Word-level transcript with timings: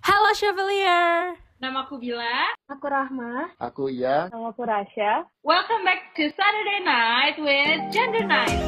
Halo 0.00 0.32
Chevalier. 0.32 1.36
Nama 1.60 1.84
aku 1.84 2.00
Bila. 2.00 2.56
Aku 2.72 2.86
Rahma. 2.88 3.52
Aku 3.60 3.92
Iya. 3.92 4.32
Nama 4.32 4.46
aku 4.48 4.64
Rasya. 4.64 5.28
Welcome 5.44 5.84
back 5.84 6.16
to 6.16 6.24
Saturday 6.32 6.80
Night 6.80 7.36
with 7.36 7.80
Gender 7.92 8.24
Night. 8.24 8.60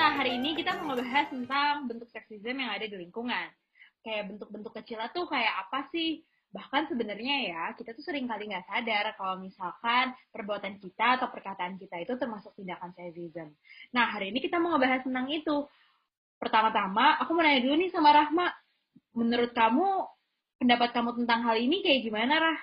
Nah, 0.00 0.10
hari 0.16 0.40
ini 0.40 0.56
kita 0.56 0.80
mau 0.80 0.96
ngebahas 0.96 1.28
tentang 1.28 1.86
bentuk 1.86 2.08
seksisme 2.08 2.56
yang 2.56 2.72
ada 2.72 2.88
di 2.88 2.96
lingkungan. 2.96 3.46
Kayak 4.02 4.34
bentuk-bentuk 4.34 4.72
kecil 4.82 4.98
tuh 5.14 5.28
kayak 5.28 5.68
apa 5.68 5.86
sih? 5.92 6.24
Bahkan 6.52 6.92
sebenarnya 6.92 7.36
ya, 7.48 7.62
kita 7.72 7.96
tuh 7.96 8.04
sering 8.04 8.28
kali 8.28 8.52
nggak 8.52 8.68
sadar 8.68 9.16
kalau 9.16 9.40
misalkan 9.40 10.12
perbuatan 10.28 10.76
kita 10.76 11.16
atau 11.16 11.32
perkataan 11.32 11.80
kita 11.80 12.04
itu 12.04 12.12
termasuk 12.20 12.52
tindakan 12.52 12.92
sexism. 12.92 13.48
Nah, 13.96 14.12
hari 14.12 14.36
ini 14.36 14.44
kita 14.44 14.60
mau 14.60 14.76
ngebahas 14.76 15.00
tentang 15.00 15.32
itu. 15.32 15.64
Pertama-tama, 16.36 17.16
aku 17.24 17.32
mau 17.32 17.40
nanya 17.40 17.64
dulu 17.64 17.74
nih 17.80 17.88
sama 17.88 18.12
Rahma. 18.12 18.52
Menurut 19.16 19.56
kamu, 19.56 19.88
pendapat 20.60 20.92
kamu 20.92 21.10
tentang 21.24 21.40
hal 21.48 21.56
ini 21.56 21.80
kayak 21.80 22.04
gimana, 22.04 22.34
Rah? 22.36 22.60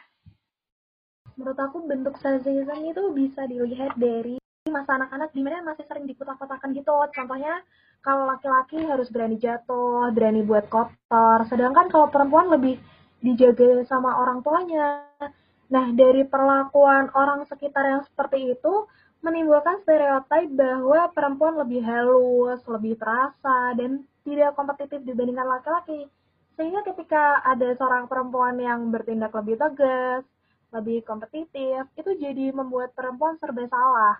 Menurut 1.33 1.57
aku 1.57 1.77
bentuk 1.89 2.13
sexism 2.21 2.79
itu 2.85 3.03
bisa 3.15 3.47
dilihat 3.49 3.97
dari 3.97 4.37
masa 4.69 5.01
anak-anak 5.01 5.33
di 5.33 5.41
mana 5.41 5.65
masih 5.65 5.87
sering 5.89 6.05
dikotak-kotakan 6.05 6.77
gitu. 6.77 6.93
Contohnya 7.09 7.63
kalau 8.05 8.29
laki-laki 8.29 8.85
harus 8.85 9.09
berani 9.09 9.41
jatuh, 9.41 10.13
berani 10.13 10.45
buat 10.45 10.69
kotor. 10.69 11.47
Sedangkan 11.49 11.89
kalau 11.89 12.11
perempuan 12.13 12.53
lebih 12.53 12.77
dijaga 13.19 13.83
sama 13.87 14.15
orang 14.15 14.39
tuanya. 14.43 15.03
Nah, 15.69 15.85
dari 15.93 16.25
perlakuan 16.25 17.13
orang 17.13 17.45
sekitar 17.45 17.85
yang 17.85 18.01
seperti 18.07 18.57
itu, 18.57 18.89
menimbulkan 19.19 19.83
stereotip 19.83 20.49
bahwa 20.55 21.11
perempuan 21.11 21.59
lebih 21.59 21.83
halus, 21.83 22.63
lebih 22.65 22.95
terasa, 22.95 23.75
dan 23.75 24.07
tidak 24.23 24.55
kompetitif 24.55 25.03
dibandingkan 25.03 25.45
laki-laki. 25.45 26.07
Sehingga 26.55 26.83
ketika 26.87 27.43
ada 27.43 27.71
seorang 27.75 28.07
perempuan 28.07 28.57
yang 28.59 28.91
bertindak 28.91 29.31
lebih 29.35 29.59
tegas, 29.59 30.23
lebih 30.71 31.03
kompetitif, 31.03 31.87
itu 31.95 32.11
jadi 32.19 32.51
membuat 32.55 32.95
perempuan 32.95 33.35
serba 33.37 33.67
salah. 33.67 34.15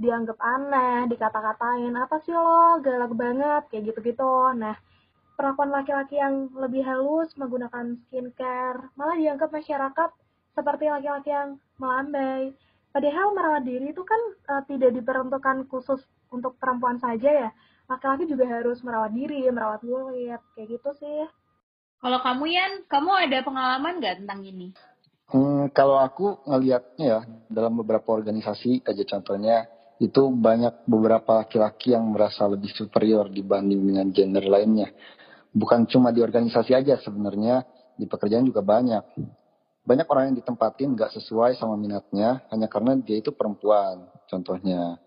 Dianggap 0.00 0.38
aneh, 0.40 1.08
dikata-katain, 1.12 1.92
apa 1.92 2.16
sih 2.24 2.32
lo, 2.32 2.80
galak 2.80 3.12
banget, 3.14 3.62
kayak 3.68 3.92
gitu-gitu. 3.92 4.54
Nah, 4.56 4.74
perlakuan 5.40 5.72
laki-laki 5.72 6.20
yang 6.20 6.52
lebih 6.52 6.84
halus 6.84 7.32
menggunakan 7.40 7.96
skincare, 8.04 8.92
malah 8.92 9.16
dianggap 9.16 9.48
masyarakat 9.48 10.10
seperti 10.52 10.84
laki-laki 10.92 11.32
yang 11.32 11.56
melambai. 11.80 12.52
Padahal 12.92 13.32
merawat 13.32 13.64
diri 13.64 13.96
itu 13.96 14.04
kan 14.04 14.20
uh, 14.52 14.62
tidak 14.68 14.92
diperuntukkan 14.92 15.64
khusus 15.72 16.04
untuk 16.28 16.60
perempuan 16.60 17.00
saja 17.00 17.48
ya. 17.48 17.50
Laki-laki 17.88 18.28
juga 18.28 18.52
harus 18.52 18.84
merawat 18.84 19.16
diri, 19.16 19.48
merawat 19.48 19.80
kulit, 19.80 20.44
kayak 20.52 20.76
gitu 20.76 20.90
sih. 21.00 21.24
Kalau 22.04 22.20
kamu 22.20 22.44
Yan, 22.52 22.72
kamu 22.84 23.10
ada 23.24 23.38
pengalaman 23.40 23.96
nggak 23.96 24.16
tentang 24.20 24.44
ini? 24.44 24.76
Hmm, 25.32 25.72
kalau 25.72 25.96
aku 25.96 26.44
ngelihatnya 26.44 27.06
ya 27.06 27.20
dalam 27.48 27.80
beberapa 27.80 28.12
organisasi 28.12 28.84
aja 28.84 29.04
contohnya 29.08 29.70
itu 30.00 30.32
banyak 30.32 30.88
beberapa 30.88 31.44
laki-laki 31.44 31.92
yang 31.92 32.08
merasa 32.08 32.48
lebih 32.48 32.72
superior 32.72 33.28
dibanding 33.28 33.84
dengan 33.84 34.06
gender 34.10 34.44
lainnya. 34.48 34.88
Bukan 35.50 35.86
cuma 35.90 36.14
di 36.14 36.22
organisasi 36.22 36.70
aja 36.74 36.98
sebenarnya 37.02 37.66
di 37.98 38.06
pekerjaan 38.06 38.46
juga 38.46 38.62
banyak. 38.62 39.02
Banyak 39.82 40.06
orang 40.06 40.30
yang 40.30 40.36
ditempatin 40.38 40.94
nggak 40.94 41.10
sesuai 41.18 41.58
sama 41.58 41.74
minatnya 41.74 42.46
hanya 42.54 42.70
karena 42.70 42.94
dia 43.00 43.18
itu 43.18 43.34
perempuan. 43.34 44.06
Contohnya, 44.30 45.00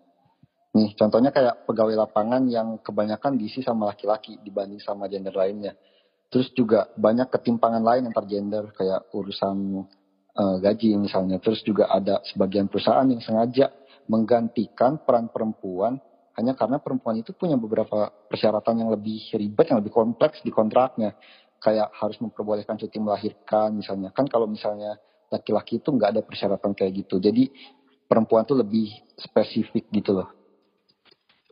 nih 0.76 0.92
contohnya 1.00 1.32
kayak 1.32 1.64
pegawai 1.64 1.96
lapangan 1.96 2.44
yang 2.52 2.76
kebanyakan 2.84 3.40
diisi 3.40 3.64
sama 3.64 3.96
laki-laki 3.96 4.36
dibanding 4.44 4.84
sama 4.84 5.08
gender 5.08 5.32
lainnya. 5.32 5.80
Terus 6.28 6.52
juga 6.52 6.90
banyak 6.98 7.30
ketimpangan 7.30 7.84
lain 7.86 8.10
antar 8.10 8.26
gender 8.26 8.74
kayak 8.76 9.08
urusan 9.16 9.88
uh, 10.36 10.58
gaji 10.60 10.98
misalnya. 11.00 11.40
Terus 11.40 11.64
juga 11.64 11.88
ada 11.88 12.20
sebagian 12.28 12.68
perusahaan 12.68 13.06
yang 13.08 13.22
sengaja 13.24 13.72
menggantikan 14.12 15.00
peran 15.00 15.32
perempuan 15.32 16.02
hanya 16.34 16.58
karena 16.58 16.82
perempuan 16.82 17.22
itu 17.22 17.30
punya 17.34 17.54
beberapa 17.54 18.10
persyaratan 18.10 18.82
yang 18.82 18.90
lebih 18.90 19.22
ribet, 19.38 19.70
yang 19.70 19.80
lebih 19.80 19.94
kompleks 19.94 20.42
di 20.42 20.50
kontraknya. 20.50 21.14
Kayak 21.64 21.96
harus 21.96 22.20
memperbolehkan 22.20 22.76
cuti 22.76 22.98
melahirkan 23.00 23.72
misalnya. 23.78 24.12
Kan 24.12 24.28
kalau 24.28 24.50
misalnya 24.50 25.00
laki-laki 25.32 25.80
itu 25.80 25.94
nggak 25.94 26.10
ada 26.18 26.22
persyaratan 26.26 26.76
kayak 26.76 27.06
gitu. 27.06 27.22
Jadi 27.24 27.48
perempuan 28.10 28.44
tuh 28.44 28.60
lebih 28.60 28.92
spesifik 29.16 29.88
gitu 29.94 30.20
loh. 30.20 30.30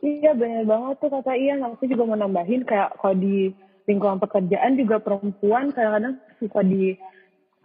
Iya 0.02 0.34
benar 0.34 0.66
banget 0.66 0.94
tuh 0.98 1.10
kata 1.14 1.32
Ian. 1.38 1.62
Aku 1.62 1.86
juga 1.86 2.02
mau 2.02 2.18
nambahin 2.18 2.66
kayak 2.66 2.98
kalau 2.98 3.14
di 3.14 3.54
lingkungan 3.86 4.18
pekerjaan 4.18 4.74
juga 4.74 4.98
perempuan 4.98 5.70
kadang-kadang 5.70 6.18
suka 6.42 6.60
di 6.66 6.98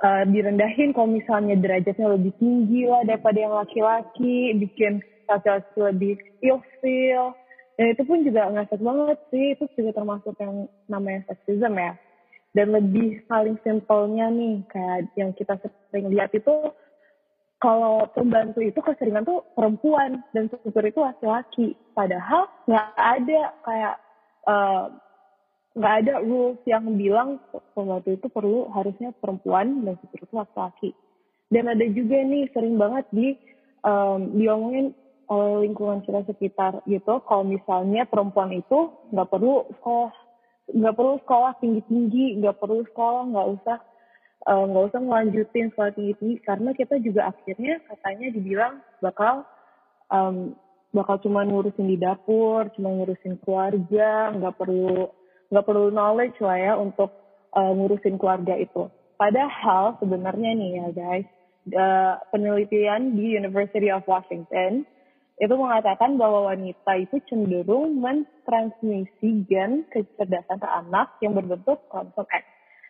uh, 0.06 0.24
direndahin 0.30 0.94
kalau 0.94 1.10
misalnya 1.10 1.58
derajatnya 1.58 2.08
lebih 2.14 2.34
tinggi 2.38 2.86
lah 2.86 3.02
daripada 3.06 3.38
yang 3.38 3.54
laki-laki, 3.58 4.54
bikin 4.54 5.02
laki-laki 5.28 5.78
lebih 5.78 6.16
ilfeel. 6.42 7.36
Dan 7.78 7.94
itu 7.94 8.02
pun 8.10 8.26
juga 8.26 8.50
ngasih 8.50 8.82
banget 8.82 9.20
sih, 9.30 9.46
itu 9.54 9.64
juga 9.78 10.02
termasuk 10.02 10.34
yang 10.42 10.66
namanya 10.90 11.30
sexism 11.30 11.78
ya. 11.78 11.94
Dan 12.58 12.74
lebih 12.74 13.22
paling 13.30 13.62
simpelnya 13.62 14.34
nih, 14.34 14.66
kayak 14.74 15.14
yang 15.14 15.30
kita 15.38 15.62
sering 15.94 16.10
lihat 16.10 16.34
itu, 16.34 16.74
kalau 17.62 18.10
pembantu 18.18 18.66
itu 18.66 18.82
keseringan 18.82 19.30
tuh 19.30 19.46
perempuan, 19.54 20.26
dan 20.34 20.50
supir 20.50 20.90
itu 20.90 20.98
laki-laki. 20.98 21.78
Padahal 21.94 22.50
nggak 22.66 22.90
ada 22.98 23.42
kayak, 23.62 23.96
nggak 25.78 25.94
uh, 25.94 26.00
ada 26.02 26.14
rules 26.26 26.58
yang 26.66 26.98
bilang 26.98 27.38
pembantu 27.78 28.10
itu 28.10 28.26
perlu 28.26 28.74
harusnya 28.74 29.14
perempuan 29.22 29.86
dan 29.86 29.94
supir 30.02 30.26
itu 30.26 30.34
laki-laki. 30.34 30.90
Dan 31.54 31.70
ada 31.70 31.86
juga 31.94 32.18
nih 32.26 32.50
sering 32.58 32.76
banget 32.82 33.06
di 33.14 33.38
um, 33.86 34.34
diomongin 34.34 34.98
oleh 35.28 35.68
lingkungan 35.68 36.00
kita 36.08 36.24
sekitar 36.24 36.80
gitu 36.88 37.20
kalau 37.28 37.44
misalnya 37.44 38.08
perempuan 38.08 38.56
itu 38.56 38.96
nggak 39.12 39.28
perlu 39.28 39.68
sekolah 39.80 40.14
nggak 40.72 40.96
perlu 40.96 41.14
sekolah 41.24 41.52
tinggi 41.60 41.82
tinggi 41.88 42.26
nggak 42.40 42.56
perlu 42.60 42.84
sekolah 42.92 43.24
nggak 43.32 43.48
usah 43.60 43.78
nggak 44.48 44.84
uh, 44.84 44.88
usah 44.88 45.00
ngelanjutin 45.04 45.68
sekolah 45.76 45.92
tinggi 45.92 46.14
tinggi 46.16 46.38
karena 46.44 46.70
kita 46.72 46.96
juga 47.04 47.22
akhirnya 47.36 47.76
katanya 47.92 48.28
dibilang 48.32 48.74
bakal 49.04 49.44
um, 50.08 50.56
bakal 50.96 51.20
cuma 51.20 51.44
ngurusin 51.44 51.92
di 51.92 52.00
dapur 52.00 52.72
cuma 52.80 52.96
ngurusin 52.96 53.36
keluarga 53.44 54.32
nggak 54.32 54.56
perlu 54.56 55.12
nggak 55.52 55.66
perlu 55.68 55.92
knowledge 55.92 56.40
lah 56.44 56.58
ya 56.60 56.74
untuk 56.80 57.12
uh, 57.56 57.72
ngurusin 57.72 58.20
keluarga 58.20 58.56
itu. 58.60 58.92
Padahal 59.18 59.98
sebenarnya 59.98 60.52
nih 60.54 60.72
ya 60.84 60.88
guys 60.94 61.28
uh, 61.74 62.16
penelitian 62.30 63.18
di 63.18 63.34
University 63.36 63.90
of 63.90 64.06
Washington 64.06 64.86
itu 65.38 65.54
mengatakan 65.54 66.18
bahwa 66.18 66.50
wanita 66.50 66.98
itu 66.98 67.22
cenderung 67.30 68.02
mentransmisi 68.02 69.46
gen 69.46 69.86
kecerdasan 69.94 70.58
ke 70.58 70.68
anak 70.68 71.14
yang 71.22 71.38
berbentuk 71.38 71.86
kromosom 71.94 72.26
X. 72.26 72.44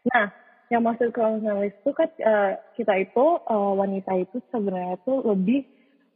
Nah, 0.07 0.31
yang 0.71 0.87
maksud 0.87 1.11
kromosom 1.11 1.59
X 1.67 1.75
itu 1.83 1.91
kan 1.91 2.09
uh, 2.23 2.51
kita 2.79 3.03
itu 3.03 3.25
uh, 3.43 3.71
wanita 3.75 4.15
itu 4.15 4.39
sebenarnya 4.47 4.95
itu 4.95 5.13
lebih 5.27 5.59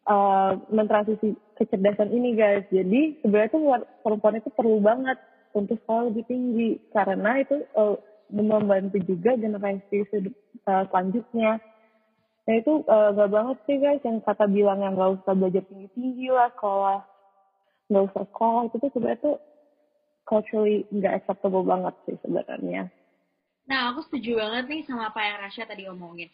uh, 0.08 0.56
mentransmisi 0.72 1.36
kecerdasan 1.60 2.16
ini 2.16 2.40
guys. 2.40 2.64
Jadi 2.72 3.20
sebenarnya 3.20 3.52
itu 3.52 3.60
perempuan 4.00 4.40
itu 4.40 4.50
perlu 4.56 4.80
banget 4.80 5.20
untuk 5.52 5.84
sekolah 5.84 6.16
lebih 6.16 6.24
tinggi 6.32 6.80
karena 6.96 7.44
itu 7.44 7.60
uh, 7.76 8.00
membantu 8.32 9.04
juga 9.04 9.36
generasi 9.36 10.08
uh, 10.08 10.88
selanjutnya. 10.88 11.60
Nah 12.52 12.60
itu 12.60 12.84
uh, 12.84 13.16
gak 13.16 13.32
banget 13.32 13.58
sih 13.64 13.80
guys 13.80 14.04
yang 14.04 14.20
kata 14.20 14.44
bilang 14.52 14.84
yang 14.84 15.00
gak 15.00 15.24
usah 15.24 15.32
belajar 15.40 15.64
tinggi-tinggi 15.72 16.28
lah 16.36 16.52
sekolah. 16.52 17.00
Gak 17.88 18.04
usah 18.12 18.24
sekolah 18.28 18.62
itu 18.68 18.76
tuh 18.76 18.92
sebenarnya 18.92 19.20
tuh 19.24 19.38
culturally 20.28 20.84
gak 21.00 21.24
acceptable 21.24 21.64
banget 21.64 21.96
sih 22.04 22.20
sebenarnya. 22.20 22.92
Nah 23.72 23.96
aku 23.96 24.04
setuju 24.04 24.44
banget 24.44 24.68
nih 24.68 24.82
sama 24.84 25.16
apa 25.16 25.24
yang 25.24 25.40
Rasya 25.48 25.64
tadi 25.64 25.88
omongin. 25.88 26.28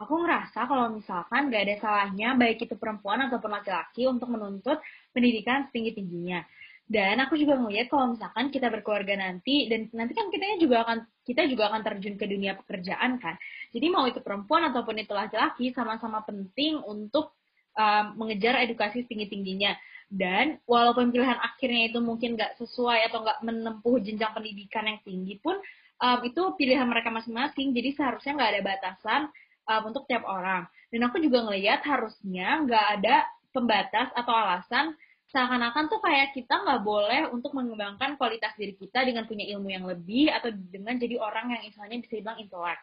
Aku 0.00 0.24
ngerasa 0.24 0.64
kalau 0.64 0.96
misalkan 0.96 1.52
gak 1.52 1.68
ada 1.68 1.76
salahnya 1.84 2.32
baik 2.32 2.64
itu 2.64 2.72
perempuan 2.80 3.28
ataupun 3.28 3.52
laki-laki 3.52 4.08
untuk 4.08 4.32
menuntut 4.32 4.80
pendidikan 5.12 5.68
setinggi-tingginya. 5.68 6.48
Dan 6.88 7.20
aku 7.20 7.36
juga 7.36 7.60
ngeliat 7.60 7.92
kalau 7.92 8.16
misalkan 8.16 8.48
kita 8.48 8.72
berkeluarga 8.72 9.20
nanti 9.20 9.68
dan 9.68 9.84
nanti 9.92 10.16
kan 10.16 10.32
kita 10.32 10.64
juga 10.64 10.80
akan 10.88 11.04
kita 11.26 11.42
juga 11.50 11.74
akan 11.74 11.82
terjun 11.82 12.14
ke 12.14 12.24
dunia 12.30 12.54
pekerjaan 12.54 13.18
kan. 13.18 13.34
Jadi 13.74 13.86
mau 13.90 14.06
itu 14.06 14.22
perempuan 14.22 14.70
ataupun 14.70 15.02
itu 15.02 15.10
laki-laki 15.10 15.74
sama-sama 15.74 16.22
penting 16.22 16.78
untuk 16.86 17.34
um, 17.74 18.04
mengejar 18.22 18.62
edukasi 18.62 19.02
tinggi-tingginya. 19.04 19.74
Dan 20.06 20.62
walaupun 20.70 21.10
pilihan 21.10 21.34
akhirnya 21.42 21.90
itu 21.90 21.98
mungkin 21.98 22.38
nggak 22.38 22.62
sesuai 22.62 23.10
atau 23.10 23.26
nggak 23.26 23.42
menempuh 23.42 23.98
jenjang 23.98 24.30
pendidikan 24.30 24.86
yang 24.86 25.02
tinggi 25.02 25.34
pun 25.42 25.58
um, 25.98 26.18
itu 26.22 26.42
pilihan 26.54 26.86
mereka 26.86 27.10
masing-masing. 27.10 27.74
Jadi 27.74 27.98
seharusnya 27.98 28.38
nggak 28.38 28.50
ada 28.54 28.62
batasan 28.62 29.20
um, 29.66 29.82
untuk 29.90 30.06
tiap 30.06 30.22
orang. 30.22 30.70
Dan 30.94 31.10
aku 31.10 31.18
juga 31.18 31.42
ngelihat 31.50 31.82
harusnya 31.82 32.62
nggak 32.62 32.86
ada 33.02 33.26
pembatas 33.50 34.14
atau 34.14 34.30
alasan 34.30 34.94
seakan-akan 35.30 35.90
tuh 35.90 35.98
kayak 35.98 36.34
kita 36.34 36.54
nggak 36.54 36.82
boleh 36.86 37.26
untuk 37.34 37.50
mengembangkan 37.52 38.14
kualitas 38.14 38.54
diri 38.54 38.78
kita 38.78 39.02
dengan 39.02 39.26
punya 39.26 39.42
ilmu 39.56 39.68
yang 39.68 39.84
lebih 39.84 40.30
atau 40.30 40.54
dengan 40.54 40.94
jadi 40.96 41.18
orang 41.18 41.58
yang 41.58 41.62
istilahnya 41.66 41.98
bisa 42.02 42.14
dibilang 42.18 42.38
intelek. 42.38 42.78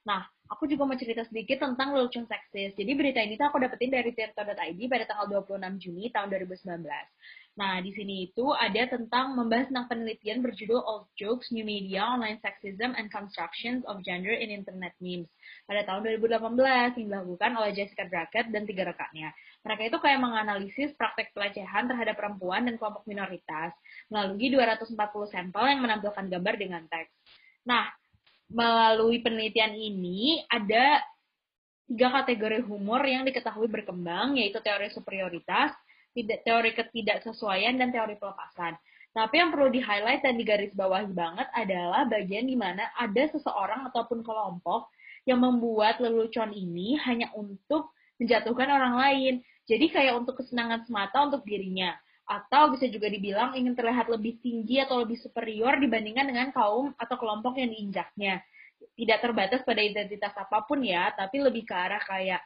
Nah, 0.00 0.24
aku 0.48 0.64
juga 0.64 0.88
mau 0.88 0.96
cerita 0.96 1.28
sedikit 1.28 1.60
tentang 1.60 1.92
lelucon 1.92 2.24
seksis. 2.24 2.72
Jadi 2.72 2.92
berita 2.96 3.20
ini 3.20 3.36
tuh 3.36 3.52
aku 3.52 3.60
dapetin 3.60 3.92
dari 3.92 4.16
tirto.id 4.16 4.80
pada 4.88 5.04
tanggal 5.04 5.44
26 5.44 5.76
Juni 5.76 6.08
tahun 6.08 6.32
2019. 6.32 6.88
Nah, 7.60 7.76
di 7.84 7.92
sini 7.92 8.30
itu 8.30 8.48
ada 8.56 8.88
tentang 8.88 9.36
membahas 9.36 9.68
tentang 9.68 9.92
penelitian 9.92 10.40
berjudul 10.40 10.80
Old 10.80 11.12
Jokes, 11.20 11.52
New 11.52 11.66
Media, 11.68 12.08
Online 12.08 12.40
Sexism, 12.40 12.96
and 12.96 13.12
Constructions 13.12 13.84
of 13.84 14.00
Gender 14.00 14.32
in 14.32 14.48
Internet 14.48 14.96
Memes 15.04 15.28
pada 15.68 15.84
tahun 15.84 16.08
2018 16.16 16.96
yang 16.96 17.06
dilakukan 17.12 17.50
oleh 17.60 17.70
Jessica 17.76 18.08
Brackett 18.08 18.48
dan 18.48 18.64
tiga 18.64 18.88
rekannya. 18.88 19.36
Mereka 19.60 19.92
itu 19.92 19.98
kayak 20.00 20.20
menganalisis 20.24 20.96
praktek 20.96 21.36
pelecehan 21.36 21.84
terhadap 21.84 22.16
perempuan 22.16 22.64
dan 22.64 22.80
kelompok 22.80 23.04
minoritas 23.04 23.76
melalui 24.08 24.48
240 24.48 24.96
sampel 25.28 25.64
yang 25.68 25.84
menampilkan 25.84 26.24
gambar 26.32 26.54
dengan 26.56 26.82
teks. 26.88 27.12
Nah, 27.68 27.92
melalui 28.48 29.20
penelitian 29.20 29.76
ini 29.76 30.40
ada 30.48 31.04
tiga 31.90 32.22
kategori 32.22 32.64
humor 32.64 33.02
yang 33.04 33.26
diketahui 33.26 33.66
berkembang, 33.66 34.38
yaitu 34.38 34.62
teori 34.64 34.88
superioritas, 34.94 35.76
teori 36.16 36.70
ketidaksesuaian 36.72 37.76
dan 37.76 37.90
teori 37.90 38.16
pelepasan. 38.16 38.78
Tapi 39.10 39.42
yang 39.42 39.50
perlu 39.50 39.74
di-highlight 39.74 40.22
dan 40.22 40.38
digarisbawahi 40.38 41.10
banget 41.10 41.50
adalah 41.50 42.06
bagian 42.06 42.46
di 42.46 42.54
mana 42.54 42.94
ada 42.94 43.26
seseorang 43.34 43.90
ataupun 43.90 44.22
kelompok 44.22 44.86
yang 45.26 45.42
membuat 45.42 45.98
lelucon 45.98 46.54
ini 46.54 46.94
hanya 47.02 47.28
untuk 47.34 47.90
menjatuhkan 48.20 48.68
orang 48.68 48.94
lain. 49.00 49.34
Jadi 49.64 49.88
kayak 49.88 50.20
untuk 50.20 50.38
kesenangan 50.38 50.84
semata 50.84 51.24
untuk 51.24 51.42
dirinya. 51.48 51.96
Atau 52.28 52.76
bisa 52.76 52.86
juga 52.86 53.10
dibilang 53.10 53.58
ingin 53.58 53.74
terlihat 53.74 54.06
lebih 54.06 54.38
tinggi 54.38 54.78
atau 54.78 55.02
lebih 55.02 55.18
superior 55.18 55.80
dibandingkan 55.80 56.30
dengan 56.30 56.54
kaum 56.54 56.94
atau 56.94 57.16
kelompok 57.18 57.58
yang 57.58 57.72
diinjaknya. 57.72 58.38
Tidak 58.94 59.18
terbatas 59.18 59.64
pada 59.66 59.82
identitas 59.82 60.30
apa 60.36 60.62
pun 60.62 60.84
ya, 60.84 61.10
tapi 61.16 61.42
lebih 61.42 61.66
ke 61.66 61.74
arah 61.74 62.00
kayak 62.04 62.44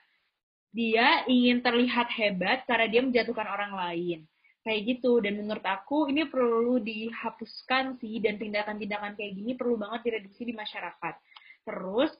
dia 0.74 1.22
ingin 1.30 1.62
terlihat 1.62 2.10
hebat 2.10 2.66
karena 2.66 2.86
dia 2.90 3.02
menjatuhkan 3.04 3.46
orang 3.46 3.72
lain 3.76 4.26
kayak 4.64 4.96
gitu 4.96 5.20
dan 5.20 5.36
menurut 5.36 5.62
aku 5.62 6.08
ini 6.08 6.24
perlu 6.24 6.80
dihapuskan 6.80 8.00
sih 8.00 8.18
dan 8.24 8.40
tindakan-tindakan 8.40 9.12
kayak 9.12 9.36
gini 9.36 9.52
perlu 9.54 9.76
banget 9.76 10.08
direduksi 10.08 10.48
di 10.48 10.56
masyarakat 10.56 11.14
terus 11.68 12.10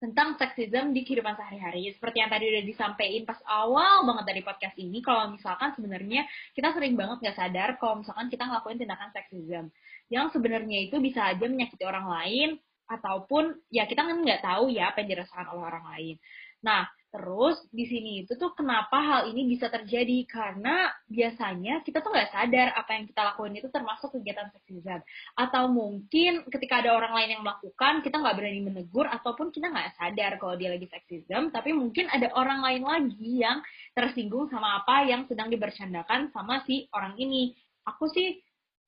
tentang 0.00 0.40
seksisme 0.40 0.96
di 0.96 1.04
kehidupan 1.04 1.36
sehari-hari. 1.36 1.92
Seperti 1.92 2.24
yang 2.24 2.32
tadi 2.32 2.48
udah 2.48 2.64
disampaikan 2.64 3.22
pas 3.28 3.40
awal 3.44 4.08
banget 4.08 4.24
dari 4.32 4.42
podcast 4.42 4.76
ini 4.80 5.04
kalau 5.04 5.28
misalkan 5.28 5.76
sebenarnya 5.76 6.24
kita 6.56 6.72
sering 6.72 6.96
banget 6.96 7.20
nggak 7.20 7.36
sadar 7.36 7.76
kalau 7.76 8.00
misalkan 8.00 8.32
kita 8.32 8.48
ngelakuin 8.48 8.80
tindakan 8.80 9.12
seksisme 9.12 9.68
yang 10.08 10.26
sebenarnya 10.32 10.88
itu 10.88 10.96
bisa 10.98 11.28
aja 11.28 11.44
menyakiti 11.44 11.84
orang 11.84 12.08
lain 12.08 12.48
ataupun 12.90 13.54
ya 13.70 13.86
kita 13.86 14.02
kan 14.02 14.18
nggak 14.18 14.42
tahu 14.42 14.66
ya 14.74 14.90
apa 14.90 15.04
yang 15.04 15.14
dirasakan 15.14 15.46
oleh 15.54 15.62
orang 15.62 15.84
lain 15.94 16.14
nah 16.60 16.88
Terus 17.10 17.58
di 17.74 17.90
sini 17.90 18.22
itu 18.22 18.38
tuh 18.38 18.54
kenapa 18.54 19.02
hal 19.02 19.20
ini 19.34 19.50
bisa 19.50 19.66
terjadi 19.66 20.22
karena 20.30 20.94
biasanya 21.10 21.82
kita 21.82 22.06
tuh 22.06 22.14
nggak 22.14 22.30
sadar 22.30 22.70
apa 22.78 22.90
yang 22.94 23.04
kita 23.10 23.20
lakuin 23.26 23.58
itu 23.58 23.66
termasuk 23.66 24.14
kegiatan 24.14 24.46
seksisme 24.54 25.02
atau 25.34 25.66
mungkin 25.66 26.46
ketika 26.46 26.78
ada 26.78 26.94
orang 26.94 27.10
lain 27.10 27.30
yang 27.34 27.42
melakukan 27.42 28.06
kita 28.06 28.14
nggak 28.14 28.36
berani 28.38 28.62
menegur 28.62 29.10
ataupun 29.10 29.50
kita 29.50 29.74
nggak 29.74 29.98
sadar 29.98 30.38
kalau 30.38 30.54
dia 30.54 30.70
lagi 30.70 30.86
seksisme 30.86 31.50
tapi 31.50 31.74
mungkin 31.74 32.06
ada 32.14 32.30
orang 32.30 32.62
lain 32.62 32.82
lagi 32.86 33.42
yang 33.42 33.58
tersinggung 33.90 34.46
sama 34.46 34.78
apa 34.86 35.02
yang 35.02 35.26
sedang 35.26 35.50
dibercandakan 35.50 36.30
sama 36.30 36.62
si 36.62 36.86
orang 36.94 37.18
ini. 37.18 37.58
Aku 37.90 38.06
sih 38.06 38.38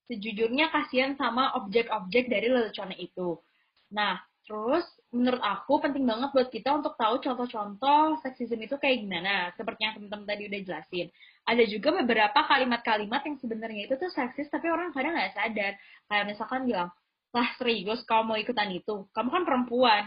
sejujurnya 0.06 0.70
kasihan 0.70 1.19
sama 1.19 1.58
objek-objek 1.58 2.30
dari 2.30 2.46
lelucon 2.46 2.94
itu. 2.94 3.42
Nah, 3.90 4.22
Terus 4.43 4.83
menurut 5.15 5.39
aku 5.39 5.79
penting 5.79 6.03
banget 6.03 6.35
buat 6.35 6.49
kita 6.50 6.75
untuk 6.75 6.99
tahu 6.99 7.23
contoh-contoh 7.23 8.19
seksisme 8.27 8.59
itu 8.59 8.75
kayak 8.75 9.06
gimana. 9.06 9.55
Seperti 9.55 9.81
yang 9.87 9.94
teman-teman 9.94 10.27
tadi 10.27 10.43
udah 10.50 10.61
jelasin. 10.67 11.06
Ada 11.47 11.65
juga 11.71 11.89
beberapa 12.03 12.41
kalimat-kalimat 12.50 13.23
yang 13.23 13.37
sebenarnya 13.39 13.83
itu 13.87 13.94
tuh 13.94 14.11
seksis 14.11 14.50
tapi 14.50 14.67
orang 14.67 14.91
kadang 14.91 15.15
nggak 15.15 15.35
sadar. 15.39 15.73
Kayak 16.11 16.25
misalkan 16.27 16.61
bilang, 16.67 16.91
lah 17.31 17.49
serius 17.55 18.03
kamu 18.03 18.23
mau 18.27 18.39
ikutan 18.39 18.69
itu? 18.75 19.06
Kamu 19.15 19.29
kan 19.31 19.43
perempuan. 19.47 20.03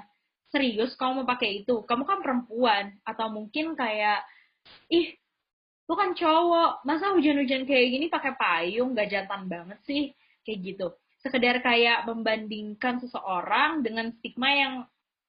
Serius 0.52 0.92
kamu 1.00 1.24
mau 1.24 1.28
pakai 1.32 1.64
itu? 1.64 1.76
Kamu 1.88 2.04
kan 2.04 2.20
perempuan. 2.20 2.92
Atau 3.08 3.32
mungkin 3.32 3.74
kayak, 3.80 4.20
ih 4.92 5.16
lu 5.88 5.94
kan 5.96 6.12
cowok, 6.18 6.84
masa 6.84 7.14
hujan-hujan 7.16 7.64
kayak 7.64 7.88
gini 7.94 8.06
pakai 8.10 8.34
payung, 8.36 8.98
gak 8.98 9.06
jantan 9.06 9.48
banget 9.48 9.80
sih? 9.86 10.12
Kayak 10.44 10.60
gitu 10.66 10.88
sekedar 11.26 11.58
kayak 11.66 12.06
membandingkan 12.06 13.02
seseorang 13.02 13.82
dengan 13.82 14.14
stigma 14.22 14.54
yang 14.54 14.74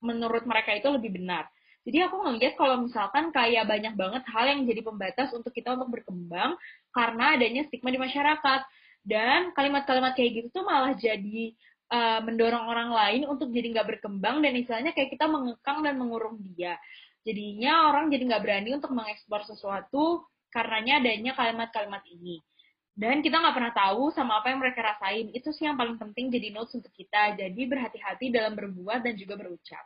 menurut 0.05 0.45
mereka 0.45 0.77
itu 0.77 0.93
lebih 0.93 1.17
benar. 1.17 1.49
Jadi 1.89 2.05
aku 2.05 2.21
ngeliat 2.21 2.53
kalau 2.61 2.85
misalkan 2.85 3.33
kayak 3.33 3.65
banyak 3.65 3.97
banget 3.97 4.23
hal 4.29 4.45
yang 4.45 4.61
jadi 4.69 4.85
pembatas 4.85 5.33
untuk 5.33 5.57
kita 5.57 5.73
untuk 5.73 5.97
berkembang 5.97 6.61
karena 6.93 7.33
adanya 7.33 7.65
stigma 7.65 7.89
di 7.89 7.97
masyarakat. 7.97 8.61
Dan 9.07 9.55
kalimat-kalimat 9.55 10.19
kayak 10.19 10.31
gitu 10.35 10.49
tuh 10.61 10.65
malah 10.67 10.93
jadi 10.99 11.55
uh, 11.95 12.21
mendorong 12.27 12.67
orang 12.67 12.91
lain 12.91 13.23
untuk 13.31 13.55
jadi 13.55 13.71
nggak 13.71 13.89
berkembang 13.97 14.43
dan 14.43 14.53
istilahnya 14.59 14.93
kayak 14.93 15.15
kita 15.15 15.31
mengekang 15.31 15.81
dan 15.81 15.95
mengurung 15.97 16.43
dia. 16.43 16.77
Jadinya 17.23 17.89
orang 17.89 18.11
jadi 18.11 18.35
nggak 18.35 18.43
berani 18.43 18.71
untuk 18.75 18.91
mengeksplor 18.91 19.47
sesuatu 19.47 20.27
karenanya 20.51 21.01
adanya 21.01 21.33
kalimat-kalimat 21.39 22.03
ini 22.11 22.43
dan 22.97 23.21
kita 23.21 23.37
nggak 23.37 23.53
pernah 23.53 23.75
tahu 23.77 24.09
sama 24.17 24.41
apa 24.41 24.49
yang 24.49 24.65
mereka 24.65 24.81
rasain. 24.81 25.29
Itu 25.37 25.53
sih 25.53 25.69
yang 25.69 25.77
paling 25.77 26.01
penting 26.01 26.33
jadi 26.33 26.49
notes 26.49 26.73
untuk 26.73 26.89
kita. 26.97 27.37
Jadi 27.37 27.69
berhati-hati 27.69 28.33
dalam 28.33 28.57
berbuat 28.57 29.05
dan 29.05 29.13
juga 29.21 29.37
berucap. 29.37 29.85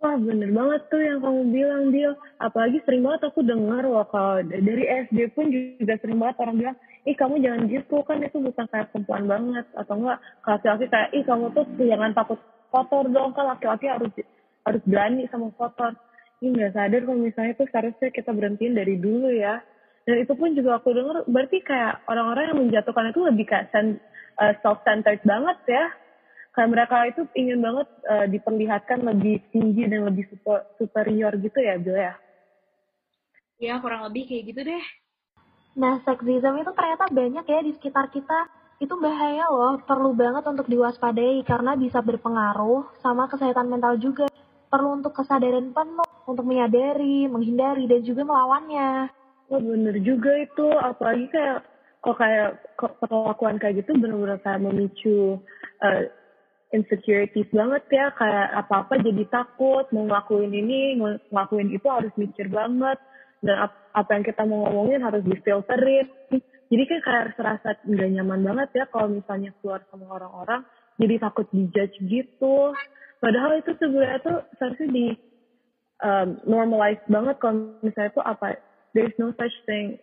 Wah 0.00 0.16
bener 0.16 0.48
banget 0.48 0.88
tuh 0.88 1.04
yang 1.04 1.20
kamu 1.20 1.40
bilang 1.52 1.92
Dio. 1.92 2.16
Apalagi 2.40 2.80
sering 2.88 3.04
banget 3.04 3.28
aku 3.28 3.44
dengar 3.44 3.84
wah 3.84 4.08
kalau 4.08 4.40
dari 4.40 4.88
SD 4.88 5.36
pun 5.36 5.52
juga 5.52 6.00
sering 6.00 6.16
banget 6.16 6.40
orang 6.40 6.56
bilang, 6.56 6.76
ih 7.04 7.16
kamu 7.20 7.34
jangan 7.44 7.62
gitu 7.68 7.96
kan 8.08 8.16
itu 8.24 8.36
bukan 8.40 8.64
kayak 8.72 8.88
perempuan 8.88 9.24
banget 9.28 9.66
atau 9.76 9.94
enggak 10.00 10.18
laki-laki 10.48 10.84
kayak 10.88 11.10
ih 11.12 11.24
kamu 11.28 11.44
tuh 11.52 11.64
jangan 11.76 12.10
takut 12.16 12.40
kotor 12.72 13.04
dong 13.12 13.36
kan 13.36 13.44
laki-laki 13.52 13.86
harus 13.92 14.12
harus 14.64 14.82
berani 14.88 15.28
sama 15.28 15.52
kotor. 15.60 15.92
Ini 16.40 16.56
nggak 16.56 16.72
sadar 16.72 17.00
kalau 17.04 17.20
misalnya 17.20 17.52
itu 17.52 17.64
seharusnya 17.68 18.08
kita 18.08 18.32
berhentiin 18.32 18.72
dari 18.72 18.96
dulu 18.96 19.28
ya 19.28 19.60
dan 20.08 20.16
itu 20.24 20.32
pun 20.32 20.56
juga 20.56 20.80
aku 20.80 20.96
dengar 20.96 21.22
berarti 21.28 21.60
kayak 21.60 22.00
orang-orang 22.08 22.44
yang 22.52 22.58
menjatuhkan 22.66 23.12
itu 23.12 23.20
lebih 23.20 23.44
kayak 23.44 23.68
sen, 23.68 24.00
uh, 24.40 24.54
self-centered 24.64 25.20
banget 25.28 25.58
ya. 25.68 25.84
Kayak 26.50 26.70
mereka 26.72 26.96
itu 27.06 27.22
ingin 27.36 27.62
banget 27.62 27.88
uh, 28.10 28.26
diperlihatkan 28.26 28.98
lebih 29.06 29.38
tinggi 29.54 29.86
dan 29.86 30.08
lebih 30.08 30.26
super, 30.32 30.66
superior 30.80 31.30
gitu 31.38 31.58
ya 31.62 31.78
Bill 31.78 31.94
ya? 31.94 32.14
Ya 33.60 33.76
kurang 33.78 34.08
lebih 34.08 34.24
kayak 34.26 34.44
gitu 34.50 34.60
deh. 34.66 34.84
Nah 35.78 36.00
seksisme 36.02 36.58
itu 36.58 36.72
ternyata 36.74 37.04
banyak 37.12 37.44
ya 37.44 37.60
di 37.60 37.72
sekitar 37.76 38.08
kita. 38.10 38.48
Itu 38.80 38.96
bahaya 38.96 39.44
loh 39.52 39.76
perlu 39.84 40.16
banget 40.16 40.48
untuk 40.48 40.64
diwaspadai 40.64 41.44
karena 41.44 41.76
bisa 41.76 42.00
berpengaruh 42.00 42.88
sama 43.04 43.28
kesehatan 43.28 43.68
mental 43.68 44.00
juga. 44.00 44.26
Perlu 44.72 45.04
untuk 45.04 45.12
kesadaran 45.12 45.70
penuh 45.70 46.08
untuk 46.24 46.48
menyadari 46.48 47.28
menghindari 47.28 47.84
dan 47.84 48.00
juga 48.00 48.24
melawannya 48.24 49.19
Oh 49.50 49.58
bener 49.58 49.98
juga 50.06 50.30
itu, 50.38 50.66
apalagi 50.78 51.26
kayak 51.34 51.66
kok 52.00 52.16
kayak 52.22 52.62
perlakuan 52.78 53.58
kayak 53.58 53.82
gitu 53.82 53.98
bener-bener 53.98 54.38
kayak 54.40 54.62
memicu 54.62 55.42
uh, 55.82 56.02
insecurities 56.70 57.50
banget 57.50 57.82
ya, 57.90 58.14
kayak 58.14 58.46
apa-apa 58.62 59.02
jadi 59.02 59.26
takut, 59.26 59.90
mau 59.90 60.06
ngelakuin 60.06 60.54
ini, 60.54 61.02
ngelakuin 61.02 61.74
itu 61.74 61.86
harus 61.90 62.14
mikir 62.14 62.46
banget, 62.46 62.96
dan 63.42 63.66
ap 63.66 63.74
apa 63.90 64.10
yang 64.14 64.22
kita 64.22 64.46
mau 64.46 64.70
ngomongin 64.70 65.02
harus 65.02 65.26
difilterin. 65.26 66.06
Jadi 66.70 66.82
kan 66.86 67.00
kayak 67.02 67.26
serasa 67.34 67.68
nggak 67.82 68.10
nyaman 68.14 68.40
banget 68.46 68.68
ya 68.78 68.84
kalau 68.86 69.10
misalnya 69.10 69.50
keluar 69.58 69.82
sama 69.90 70.14
orang-orang, 70.14 70.62
jadi 70.94 71.18
takut 71.18 71.50
dijudge 71.50 71.98
gitu. 72.06 72.70
Padahal 73.18 73.58
itu 73.58 73.74
sebenarnya 73.82 74.22
tuh 74.22 74.38
seharusnya 74.62 74.88
di 74.94 75.06
um, 76.06 76.28
normalize 76.46 77.02
banget 77.10 77.36
kalau 77.42 77.74
misalnya 77.82 78.14
itu 78.14 78.22
apa 78.22 78.46
there's 78.94 79.14
no 79.18 79.34
such 79.36 79.54
thing. 79.66 79.98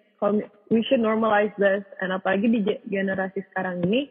We 0.74 0.82
should 0.89 1.03
normalize 1.03 1.53
this 1.62 1.86
and 2.01 2.10
apalagi 2.10 2.50
di 2.50 2.62
generasi 2.89 3.46
sekarang 3.53 3.86
ini 3.86 4.10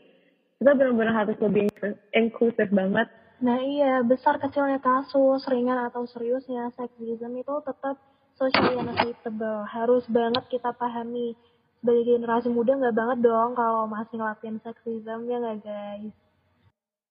kita 0.63 0.73
benar-benar 0.73 1.27
harus 1.27 1.37
lebih 1.43 1.67
inklusif 2.15 2.71
banget. 2.71 3.11
Nah 3.43 3.59
iya 3.61 4.01
besar 4.07 4.41
kecilnya 4.41 4.81
kasus 4.81 5.45
ringan 5.51 5.77
atau 5.91 6.07
seriusnya 6.09 6.73
seksisme 6.79 7.37
itu 7.37 7.55
tetap 7.67 7.99
socially 8.39 8.79
unacceptable. 8.79 9.67
Harus 9.67 10.07
banget 10.09 10.47
kita 10.49 10.71
pahami. 10.79 11.35
Sebagai 11.83 12.19
generasi 12.19 12.49
muda 12.49 12.73
nggak 12.79 12.97
banget 12.97 13.19
dong 13.27 13.53
kalau 13.53 13.85
masih 13.91 14.17
ngelakuin 14.17 14.63
seksisme 14.63 15.29
ya 15.29 15.37
nggak 15.43 15.59
guys 15.63 16.15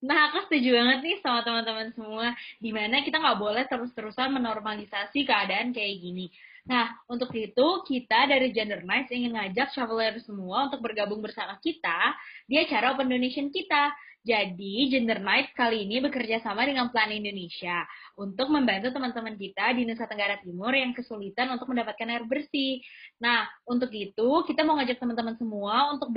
Nah, 0.06 0.30
aku 0.30 0.46
setuju 0.46 0.78
banget 0.78 1.00
nih 1.02 1.18
sama 1.26 1.42
teman-teman 1.42 1.90
semua, 1.98 2.30
di 2.62 2.70
mana 2.70 3.02
kita 3.02 3.18
nggak 3.18 3.42
boleh 3.42 3.64
terus-terusan 3.66 4.30
menormalisasi 4.38 5.26
keadaan 5.26 5.74
kayak 5.74 5.98
gini. 5.98 6.30
Nah, 6.70 6.94
untuk 7.10 7.34
itu 7.34 7.68
kita 7.90 8.30
dari 8.30 8.54
Gender 8.54 8.86
Nights 8.86 9.10
ingin 9.10 9.34
ngajak 9.34 9.74
traveler 9.74 10.22
semua 10.22 10.70
untuk 10.70 10.86
bergabung 10.86 11.26
bersama 11.26 11.58
kita 11.58 12.14
di 12.46 12.62
acara 12.62 12.94
Open 12.94 13.10
Donation 13.10 13.50
kita. 13.50 13.90
Jadi, 14.26 14.90
Gender 14.90 15.22
Nights 15.22 15.54
kali 15.54 15.86
ini 15.86 16.02
bekerja 16.02 16.42
sama 16.42 16.66
dengan 16.66 16.90
Plan 16.90 17.14
Indonesia 17.14 17.86
untuk 18.18 18.50
membantu 18.50 18.90
teman-teman 18.90 19.38
kita 19.38 19.70
di 19.78 19.86
Nusa 19.86 20.10
Tenggara 20.10 20.42
Timur 20.42 20.74
yang 20.74 20.98
kesulitan 20.98 21.54
untuk 21.54 21.70
mendapatkan 21.70 22.10
air 22.10 22.26
bersih. 22.26 22.82
Nah, 23.22 23.46
untuk 23.70 23.94
itu 23.94 24.30
kita 24.50 24.66
mau 24.66 24.82
ngajak 24.82 24.98
teman-teman 24.98 25.38
semua 25.38 25.94
untuk 25.94 26.10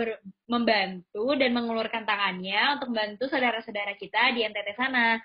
membantu 0.48 1.36
dan 1.36 1.52
mengulurkan 1.52 2.08
tangannya 2.08 2.80
untuk 2.80 2.96
membantu 2.96 3.28
saudara-saudara 3.28 3.92
kita 4.00 4.32
di 4.32 4.40
NTT 4.40 4.68
sana. 4.72 5.20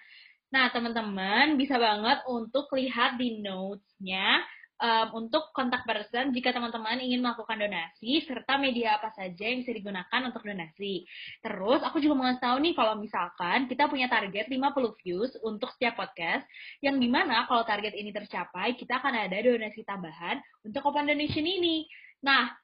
Nah, 0.51 0.67
teman-teman 0.75 1.55
bisa 1.55 1.79
banget 1.79 2.19
untuk 2.27 2.67
lihat 2.75 3.15
di 3.15 3.39
notes-nya 3.39 4.43
um, 4.79 5.07
untuk 5.25 5.53
kontak 5.53 5.85
person 5.85 6.33
jika 6.33 6.55
teman-teman 6.55 6.97
ingin 7.01 7.21
melakukan 7.21 7.59
donasi 7.59 8.23
serta 8.25 8.57
media 8.57 8.97
apa 8.97 9.13
saja 9.13 9.43
yang 9.45 9.61
bisa 9.61 9.73
digunakan 9.75 10.21
untuk 10.25 10.41
donasi. 10.41 11.05
Terus 11.43 11.81
aku 11.85 12.01
juga 12.01 12.13
mau 12.17 12.25
ngasih 12.29 12.43
tahu 12.43 12.57
nih 12.63 12.73
kalau 12.73 12.93
misalkan 12.97 13.59
kita 13.69 13.85
punya 13.91 14.07
target 14.09 14.49
50 14.49 15.01
views 15.03 15.31
untuk 15.45 15.69
setiap 15.77 15.99
podcast 15.99 16.45
yang 16.81 16.97
di 16.97 17.09
mana 17.11 17.45
kalau 17.45 17.67
target 17.67 17.93
ini 17.93 18.09
tercapai 18.09 18.73
kita 18.79 18.97
akan 18.97 19.13
ada 19.29 19.37
donasi 19.37 19.85
tambahan 19.85 20.41
untuk 20.65 20.81
open 20.87 21.09
donation 21.09 21.45
ini. 21.45 21.85
Nah, 22.23 22.55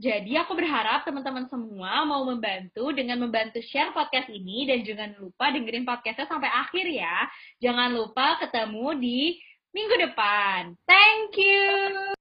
jadi 0.00 0.40
aku 0.40 0.56
berharap 0.56 1.04
teman-teman 1.04 1.44
semua 1.52 2.08
mau 2.08 2.24
membantu 2.24 2.88
dengan 2.88 3.20
membantu 3.20 3.60
share 3.60 3.92
podcast 3.92 4.32
ini 4.32 4.64
dan 4.64 4.80
jangan 4.80 5.12
lupa 5.20 5.52
dengerin 5.52 5.84
podcastnya 5.84 6.24
sampai 6.24 6.48
akhir 6.48 6.88
ya. 6.88 7.28
Jangan 7.60 7.92
lupa 7.92 8.40
ketemu 8.40 8.86
di 8.96 9.20
minggu 9.74 9.94
depan. 10.10 10.74
Thank 10.86 11.38
you. 11.38 12.19